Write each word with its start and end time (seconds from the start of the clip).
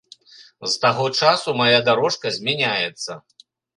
З 0.69 0.69
таго 0.85 1.05
часу 1.21 1.55
мая 1.61 1.79
дарожка 1.91 2.33
змяняецца. 2.39 3.11